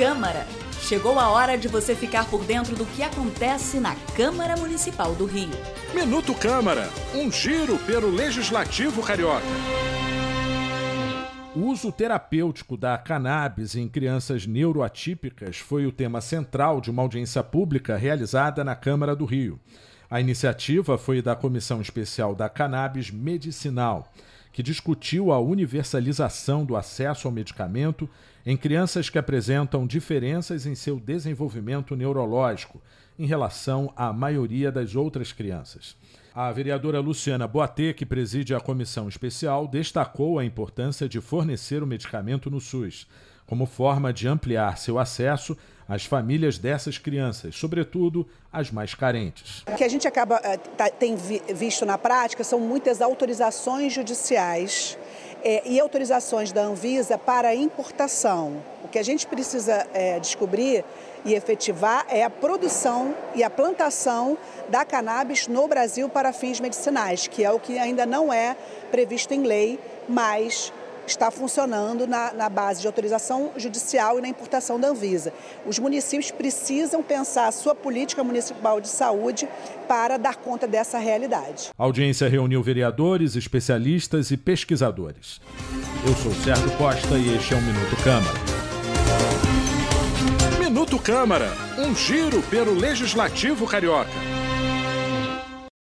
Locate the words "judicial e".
73.56-74.22